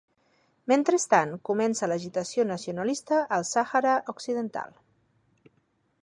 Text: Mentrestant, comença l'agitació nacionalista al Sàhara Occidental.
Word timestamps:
Mentrestant, 0.71 1.33
comença 1.49 1.89
l'agitació 1.91 2.45
nacionalista 2.53 3.19
al 3.37 3.45
Sàhara 3.49 3.93
Occidental. 4.17 4.73